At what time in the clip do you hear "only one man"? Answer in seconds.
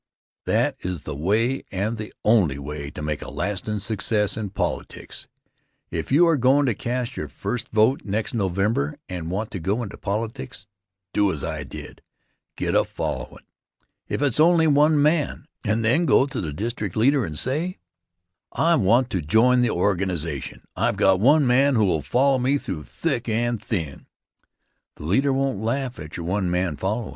14.39-15.45